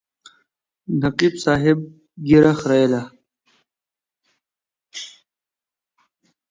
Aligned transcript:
نقیب 1.01 1.33
صاحب 1.43 1.79
ږیره 2.27 2.53
خریله. 2.59 3.01